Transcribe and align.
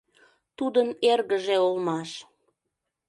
Тудын 0.57 0.87
эргыже 1.11 1.57
улмаш. 1.67 2.09